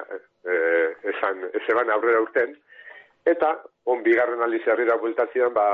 eh, 0.46 0.96
esan, 1.12 1.44
ez 1.54 1.63
eban 1.70 1.89
aurrera 1.89 2.22
urten, 2.22 2.56
eta 3.25 3.51
on 3.86 4.03
bigarren 4.03 4.41
aldiz 4.41 4.63
herrira 4.67 4.98
bueltatzean, 4.98 5.53
ba, 5.53 5.65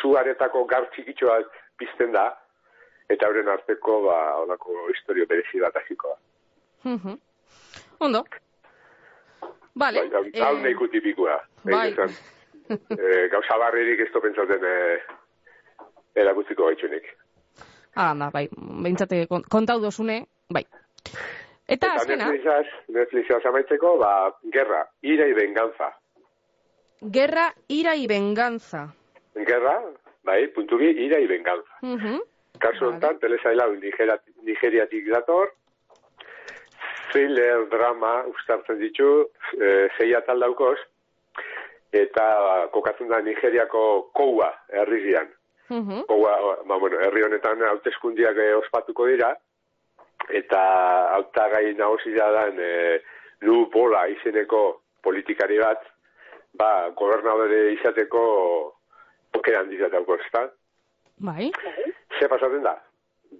zuaretako 0.00 0.64
gar 0.70 0.88
txikitxoak 0.94 1.50
pizten 1.78 2.12
da, 2.12 2.28
eta 3.10 3.28
horren 3.28 3.48
arteko, 3.48 4.00
ba, 4.06 4.18
olako 4.42 4.88
historio 4.94 5.26
berezi 5.26 5.60
bat 5.62 5.76
hasiko 5.76 6.08
da. 6.14 6.90
Mhm. 6.90 7.18
Ondo. 8.00 8.24
Vale. 9.76 10.08
Bai, 10.08 10.40
hau, 10.40 10.56
eh, 10.56 10.88
tipikoa. 10.90 11.36
bai. 11.64 11.88
Egin 11.92 11.92
esan, 11.92 12.10
eh, 12.98 13.28
gauza 13.28 13.58
barririk 13.58 14.00
ez 14.00 14.10
pentsatzen 14.22 14.64
eh, 14.64 15.02
erakutziko 16.14 16.66
gaitxunik. 16.66 17.04
Hala 17.96 18.14
da, 18.26 18.30
bai, 18.30 18.48
behintzate 18.52 19.26
kon- 19.28 19.44
kontau 19.50 19.80
dozune, 19.80 20.26
bai. 20.50 20.64
Eta 21.68 21.92
azkena, 21.94 22.28
Netflixaz, 22.30 22.66
Netflixaz 22.88 23.44
amaitzeko, 23.46 23.96
ba, 23.98 24.10
gerra, 24.52 24.86
ira 25.02 25.26
y 25.26 25.32
venganza. 25.32 25.92
Guerra, 27.10 27.54
ira 27.68 27.96
y 27.96 28.06
venganza. 28.06 28.94
Gerra, 29.34 29.82
bai, 30.22 30.46
puntu 30.48 30.76
bi, 30.78 30.88
ira 30.90 31.18
y 31.20 31.26
venganza. 31.26 31.70
Mhm. 31.82 32.20
Kasu 32.58 32.84
Vale. 32.84 32.86
honetan, 32.90 33.18
telesail 33.18 33.60
hau 33.60 33.74
Nigeria- 33.76 34.20
Nigeriatik 34.42 35.08
dator, 35.10 35.52
thriller, 37.12 37.68
drama, 37.68 38.24
ustartzen 38.26 38.78
ditu, 38.78 39.28
e, 39.60 39.88
zei 39.96 40.14
atal 40.14 40.40
daukoz, 40.40 40.78
eta 41.92 42.68
kokatzen 42.72 43.08
da 43.08 43.20
Nigeriako 43.20 44.10
koua 44.12 44.50
herrizian. 44.68 45.28
Mhm. 45.68 46.06
Koua, 46.06 46.62
ba, 46.64 46.78
bueno, 46.78 46.98
herri 47.00 47.22
honetan 47.22 47.62
hauteskundiak 47.62 48.36
eh, 48.36 48.54
ospatuko 48.54 49.06
dira, 49.06 49.36
eta 50.28 50.60
hautagai 51.14 51.74
nagusia 51.74 52.30
dan 52.32 52.56
e, 52.58 53.00
Lu 53.40 53.66
Bola 53.70 54.06
izeneko 54.08 54.80
politikari 55.02 55.58
bat, 55.58 55.82
ba, 56.58 56.90
gobernadore 56.96 57.72
izateko 57.74 58.22
okera 59.36 59.60
handiz 59.60 59.80
dauko, 59.92 60.16
ezta? 60.24 60.46
Bai. 61.18 61.50
Ze 62.18 62.28
pasatzen 62.28 62.62
da? 62.64 62.74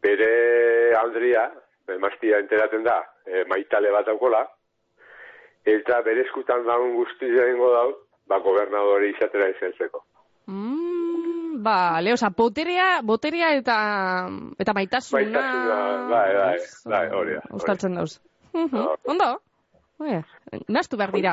Bere 0.03 0.95
aldria, 0.99 1.47
emaztia 1.89 2.39
enteraten 2.43 2.85
da, 2.85 2.99
e, 3.27 3.45
maitale 3.49 3.91
bat 3.95 4.07
daukola, 4.07 4.43
eta 5.67 6.01
bere 6.07 6.25
eskutan 6.27 6.65
daun 6.67 6.95
guztia 6.97 7.49
ingo 7.53 7.71
dau, 7.73 7.89
ba, 8.29 8.39
gobernadore 8.45 9.11
izatera 9.11 9.49
izentzeko. 9.55 10.05
Mm, 10.47 10.97
Ba, 11.67 11.99
oza, 12.13 12.29
boterea, 12.37 13.01
boterea 13.03 13.55
eta, 13.57 13.77
eta 14.61 14.75
maitasuna... 14.77 15.23
Maitasuna, 15.23 15.79
bai, 16.11 16.35
bai, 16.37 16.59
bai, 16.93 17.07
hori 17.17 17.35
da. 17.39 17.41
Uztartzen 17.57 17.95
dauz. 17.97 18.19
Mhm, 18.53 18.77
Ah, 18.77 18.95
Ondo? 19.09 19.29
Oie, 20.05 20.21
Nastu 20.69 20.99
behar 21.01 21.13
dira. 21.17 21.33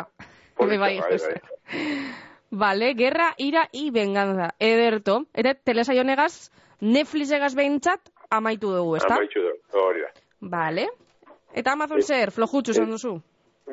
Polita, 0.58 0.80
Bai, 0.80 1.00
bai, 1.00 1.18
bai. 1.18 2.14
Vale, 2.52 2.94
guerra, 2.94 3.34
ira 3.38 3.68
y 3.72 3.90
venganza. 3.92 4.54
Ederto. 4.60 5.26
Eta 5.34 5.56
telesaionegaz, 5.56 6.52
Netflixegaz 6.82 7.56
behintzat 7.56 8.12
amaitu 8.30 8.70
dugu, 8.76 8.96
ezta? 9.00 9.16
Amaitxu 9.16 9.42
du, 9.42 9.54
hori 9.80 10.02
da. 10.04 10.12
Vale. 10.42 10.88
Eta 11.54 11.72
Amazon 11.74 12.02
zer, 12.02 12.32
flojutxu 12.32 12.72
esan 12.76 12.90
duzu? 12.92 13.16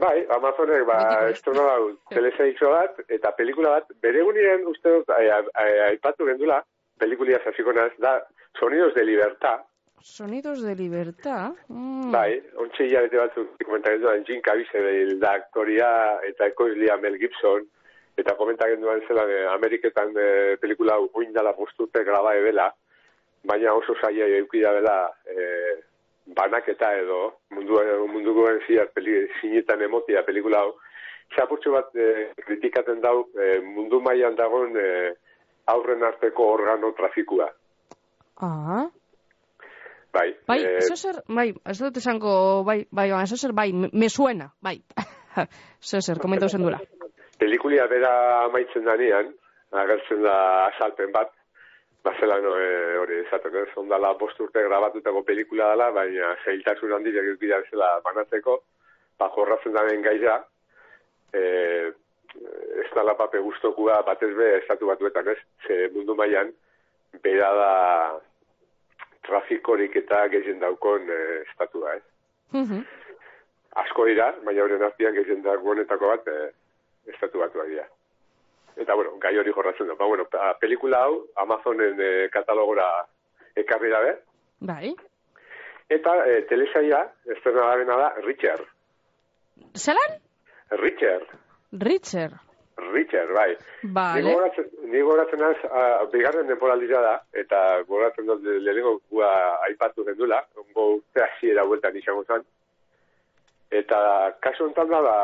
Bai, 0.00 0.24
Amazonek, 0.30 0.84
ba, 0.86 0.96
Betiko 1.02 1.26
ez. 1.26 1.32
estreno 1.36 1.64
dau, 1.66 1.88
telesaixo 2.16 2.70
bat, 2.70 3.00
eta 3.08 3.32
pelikula 3.36 3.70
bat, 3.76 3.88
bere 4.00 4.20
egunean 4.22 4.64
uste 4.70 4.92
dut, 4.96 5.10
ai- 5.16 5.82
aipatu 5.90 6.28
gendula, 6.28 6.60
pelikulia 6.98 7.40
zasiko 7.44 7.72
naz, 7.76 7.90
da, 7.98 8.20
Sonidos 8.58 8.94
de 8.94 9.04
Libertad, 9.04 9.64
Sonidos 10.02 10.62
de 10.62 10.74
libertad. 10.74 11.52
Mm. 11.68 12.10
bai, 12.12 12.40
ontsi 12.56 12.86
hilabete 12.88 13.18
batzuk 13.20 13.64
komentatzen 13.64 14.00
duan, 14.02 14.24
Jim 14.24 14.40
Caviezel 14.42 15.18
da 15.20 15.34
aktoria, 15.40 15.90
eta 16.28 16.48
ekoizlia 16.52 16.96
Mel 17.02 17.18
Gibson, 17.20 17.66
eta 18.16 18.34
komentatzen 18.38 18.80
duan 18.80 19.02
zelan, 19.06 19.30
eh, 19.30 19.46
Ameriketan 19.52 20.16
eh, 20.16 20.56
pelikula 20.60 20.96
hau 20.96 21.08
oindala 21.20 21.52
postute 21.58 22.04
graba 22.04 22.34
ebela, 22.36 22.70
baina 23.44 23.74
oso 23.76 23.94
saia 24.00 24.26
eukida 24.40 24.72
bela, 24.76 24.96
eh, 25.28 25.78
banaketa 26.36 26.92
edo, 27.00 27.20
mundu, 27.50 27.80
mundukoen 28.12 28.60
ziar 28.66 28.88
peli, 28.94 29.26
zinetan 29.40 29.82
emotia 29.82 30.24
pelikula 30.26 30.64
hau, 30.64 30.74
txapurtxo 31.34 31.74
bat 31.74 31.90
eh, 31.94 32.30
kritikaten 32.44 33.02
dau 33.02 33.28
eh, 33.38 33.58
mundu 33.62 34.00
mailan 34.02 34.36
dagoen 34.38 34.76
eh, 34.78 35.10
aurren 35.70 36.02
arteko 36.06 36.48
organo 36.56 36.92
trafikua. 36.98 37.50
Ah. 38.42 38.88
Bai, 40.12 40.36
Bai, 40.46 40.58
eh, 40.64 40.78
eso 40.78 40.96
zer, 40.96 41.22
bai, 41.28 41.52
ez 41.70 41.78
dut 41.78 41.96
esango, 42.00 42.64
bai, 42.66 42.80
bai, 42.90 43.10
bai, 43.12 43.22
eso 43.22 43.36
zer, 43.36 43.52
bai, 43.54 43.72
me, 43.72 44.08
suena, 44.08 44.52
bai. 44.60 44.80
Eso 45.80 46.00
zer, 46.02 46.18
komentau 46.18 46.48
zen 46.48 46.64
dula. 46.66 46.80
pelikulia 47.38 47.86
bera 47.86 48.10
amaitzen 48.44 48.84
danean, 48.84 49.30
agertzen 49.72 50.24
da 50.26 50.34
azalpen 50.66 51.12
bat, 51.14 51.30
bazela 52.04 52.36
e, 52.40 52.98
hori 52.98 53.20
esaten, 53.22 53.56
ez? 53.62 53.68
Ondala 53.80 54.12
bost 54.20 54.40
urte 54.40 54.62
grabatutako 54.66 55.22
pelikula 55.28 55.70
dela, 55.72 55.90
baina 55.94 56.34
zailtasun 56.44 56.92
handi 56.96 57.14
egitira 57.22 57.62
zela 57.70 57.92
banatzeko, 58.04 58.58
ba, 59.20 59.30
jorratzen 59.36 59.76
daren 59.76 60.02
gaira, 60.02 60.40
e, 61.32 61.42
ez 62.82 62.88
dala 62.94 63.14
pape 63.18 63.40
guztokua 63.44 64.00
batez 64.06 64.32
be 64.36 64.50
estatu 64.58 64.90
batuetan, 64.90 65.28
ez? 65.32 65.38
Ze 65.66 65.88
mundu 65.94 66.14
mailan 66.18 66.52
bera 67.22 67.54
da 67.54 67.72
trafikorik 69.30 69.94
eta 70.02 70.24
gehien 70.34 70.58
daukon 70.60 71.06
e, 71.08 71.20
estatua, 71.46 71.94
ez? 71.96 72.02
Mhm. 72.52 72.82
asko 73.80 74.04
dira, 74.08 74.32
baina 74.44 74.64
horren 74.66 74.82
artean 74.82 75.14
gehien 75.14 75.44
honetako 75.46 76.08
bat 76.10 76.26
e, 76.28 76.50
estatu 77.14 77.38
batuak 77.38 77.68
dira. 77.70 77.84
Eta, 78.80 78.94
bueno, 78.98 79.12
gai 79.22 79.32
hori 79.38 79.52
jorratzen 79.54 79.86
da. 79.90 79.94
Ba, 79.98 80.06
bueno, 80.10 80.24
pa- 80.30 80.54
pelikula 80.60 81.04
hau 81.06 81.20
Amazonen 81.42 81.98
e, 82.00 82.28
katalogora 82.34 82.86
ekarri 83.56 83.90
dabe, 83.94 84.16
Bai. 84.60 84.92
eta 85.90 86.14
e, 86.26 86.42
telesaia, 86.50 87.04
dabena 87.70 87.96
da, 88.02 88.08
Richard. 88.26 88.66
Zelan? 89.76 90.18
Richard. 90.82 91.26
Richard. 91.72 92.34
Richard, 92.92 93.32
bai. 93.34 93.56
Vale. 93.82 94.22
Ni 94.22 94.32
gogoratzen, 94.32 94.70
ni 94.92 95.00
gogoratzen 95.00 95.40
naz, 95.42 95.56
a, 95.70 95.82
bigarren 96.12 96.46
temporaldia 96.50 97.00
da, 97.04 97.14
eta 97.32 97.60
gogoratzen 97.88 98.26
dut 98.26 98.42
le- 98.44 98.58
lehenengo 98.64 98.96
gua 99.10 99.30
aipatu 99.68 100.04
gendula, 100.08 100.40
ongo 100.56 100.86
urte 100.96 101.22
hasiera 101.24 101.64
bueltan 101.64 101.96
izango 101.96 102.24
zen. 102.24 102.44
Eta 103.70 104.00
kasu 104.42 104.64
honetan 104.64 104.90
da, 104.90 105.00
ba, 105.04 105.16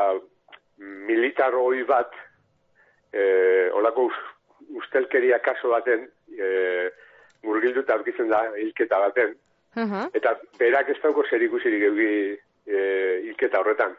militar 1.09 1.55
hoi 1.59 1.83
bat, 1.89 2.13
e, 3.13 3.71
olako 3.75 4.07
us, 4.11 4.21
ustelkeria 4.83 5.39
kaso 5.43 5.73
baten, 5.73 6.07
e, 6.37 6.91
murgilduta 7.43 7.95
aurkitzen 7.95 8.29
da, 8.31 8.45
hilketa 8.59 8.99
baten, 9.09 9.35
Aha. 9.77 10.07
eta 10.15 10.37
berak 10.59 10.89
ez 10.95 10.99
dauko 11.03 11.25
zer 11.31 11.43
ikusirik 11.43 11.83
eugi 11.91 12.11
e, 12.67 12.79
hilketa 13.27 13.61
horretan. 13.61 13.97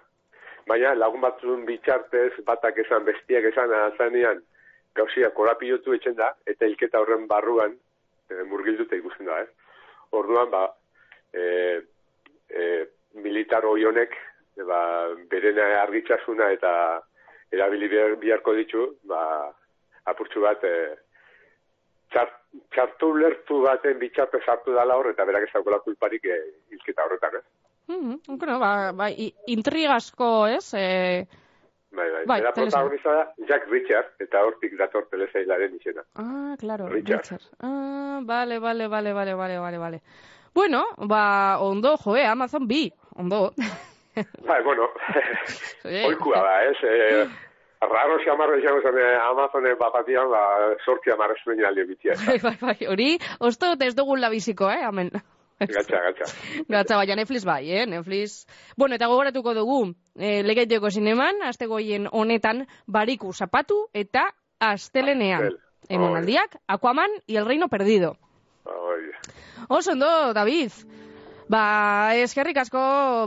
Baina 0.68 0.94
lagun 0.96 1.22
batzun 1.24 1.64
bitxartez, 1.68 2.34
batak 2.48 2.82
esan, 2.84 3.06
bestiak 3.08 3.46
esan, 3.52 3.72
azanean, 3.72 4.42
gauzia 4.98 5.30
korapilotu 5.38 5.96
etxen 5.96 6.18
da, 6.18 6.34
eta 6.50 6.68
hilketa 6.68 7.00
horren 7.00 7.28
barruan 7.30 7.76
e, 8.30 8.44
murgilduta 8.50 8.98
ikusten 9.00 9.30
da, 9.30 9.42
eh? 9.44 9.76
Orduan, 10.20 10.50
ba, 10.52 10.64
e, 11.34 11.44
e, 12.50 12.66
militar 13.24 13.68
honek, 13.70 14.18
e, 14.58 14.64
ba, 14.68 14.82
berena 15.32 15.70
argitzasuna 15.84 16.50
eta 16.58 16.72
erabili 17.56 17.88
biharko 18.20 18.56
ditu, 18.58 18.88
ba, 19.08 19.22
apurtxu 20.12 20.44
bat, 20.44 20.64
e, 20.64 20.96
txart, 22.12 22.36
txartu 22.76 23.14
lertu 23.22 23.62
baten 23.64 24.00
bitxarpe 24.04 24.44
sartu 24.44 24.76
dala 24.76 25.00
hor, 25.00 25.12
eta 25.14 25.26
berak 25.26 25.48
ez 25.48 25.54
daukola 25.54 25.80
kulparik 25.86 26.26
e, 26.26 26.42
horretan, 27.06 27.40
eh? 27.90 27.92
Mhm. 27.98 28.20
Bueno, 28.38 28.60
ba, 28.60 28.92
ba, 28.92 29.10
i- 29.12 29.34
intrigazko, 29.48 30.48
ez? 30.48 30.74
Eh, 30.74 31.28
Bai, 31.90 32.12
bai. 32.12 32.26
Bai, 32.28 32.42
Bera 32.42 32.52
protagonista 32.54 33.12
da 33.12 33.34
Jack 33.48 33.68
Richard, 33.72 34.06
eta 34.20 34.42
hortik 34.44 34.76
dator 34.78 35.08
telesailaren 35.10 35.76
izena. 35.80 36.04
ah, 36.16 36.56
claro, 36.60 36.90
Richard. 36.90 37.22
Richard. 37.24 37.42
Ah, 37.62 38.20
vale, 38.24 38.60
vale, 38.60 38.88
vale, 38.88 39.14
vale, 39.14 39.34
vale, 39.34 39.58
vale, 39.58 39.78
vale. 39.78 40.02
Bueno, 40.54 40.86
ba, 40.98 41.58
ondo, 41.60 41.98
joe, 41.98 42.26
Amazon 42.26 42.68
bi, 42.68 42.92
ondo. 43.16 43.54
Bai, 44.46 44.64
bueno, 44.64 44.90
oikua 46.08 46.42
da, 46.44 46.64
ez? 46.66 46.78
Eh, 46.84 47.28
raro 47.82 48.18
xamarro 48.26 48.58
izango 48.60 48.82
zen 48.82 48.98
eh, 48.98 49.18
Amazonen 49.24 49.78
bapatian, 49.80 50.30
ba, 50.30 50.44
sorti 50.86 51.10
amarra 51.12 51.36
zuen 51.44 51.62
bitia. 51.88 52.14
bai, 52.28 52.38
bai, 52.40 52.58
bai, 52.62 52.88
hori, 52.90 53.18
osto 53.40 53.74
ez 53.80 53.96
dugun 53.96 54.20
labiziko, 54.22 54.70
eh, 54.70 54.84
amen. 54.84 55.10
Gatxa, 55.60 56.02
gatxa. 56.06 56.26
Gatza, 56.70 56.98
baina 56.98 57.16
Netflix 57.16 57.46
bai, 57.46 57.72
eh, 57.72 57.86
Netflix. 57.88 58.46
Bueno, 58.76 58.96
eta 58.96 59.08
gogoratuko 59.08 59.54
dugu, 59.58 59.96
eh, 60.16 60.44
legeiteko 60.44 60.92
zineman, 60.92 61.42
astegoien 61.42 62.08
honetan, 62.12 62.68
bariku 62.86 63.34
zapatu 63.34 63.88
eta 63.94 64.30
astelenean. 64.60 65.48
Astel. 65.48 65.64
Emonaldiak, 65.90 66.58
Aquaman 66.68 67.10
y 67.28 67.38
el 67.38 67.46
Reino 67.46 67.70
Perdido. 67.70 68.18
Oi. 68.66 69.12
Oso 69.70 69.92
ondo, 69.92 70.34
David. 70.34 70.72
Ba, 71.48 72.12
eskerrik 72.20 72.58
asko 72.60 72.82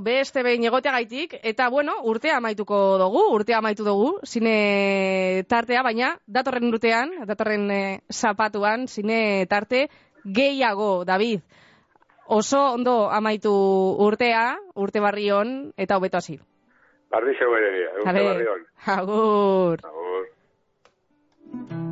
beste 0.04 0.42
behin 0.44 0.66
egoteagaitik, 0.68 1.38
eta 1.42 1.70
bueno, 1.72 1.94
urtea 2.04 2.36
amaituko 2.36 2.98
dugu, 3.00 3.22
urtea 3.32 3.58
amaitu 3.58 3.86
dugu, 3.86 4.10
zine 4.28 5.44
tartea, 5.48 5.80
baina 5.82 6.18
datorren 6.26 6.68
urtean, 6.68 7.14
datorren 7.24 7.64
eh, 7.72 8.00
zapatuan, 8.12 8.84
zine 8.88 9.46
tarte 9.48 9.86
gehiago, 10.24 11.06
David 11.08 11.40
oso 12.30 12.60
ondo 12.74 13.10
amaitu 13.10 13.52
urtea, 14.06 14.54
urte 14.74 15.02
barri 15.02 15.30
hon, 15.34 15.72
eta 15.76 15.98
hobeto 15.98 16.22
hasi. 16.22 16.38
Barri 17.10 17.34
zegoen 17.36 17.78
urte 18.04 18.26
barri 18.30 18.50
hon. 18.54 18.66
Agur. 18.96 19.86
Agur. 19.92 21.89